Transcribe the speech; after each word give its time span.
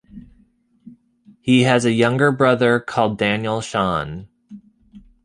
He 1.41 1.61
has 1.61 1.85
a 1.85 1.91
younger 1.91 2.31
brother 2.31 2.79
called 2.79 3.19
Daniel 3.19 3.61
Sean. 3.61 4.27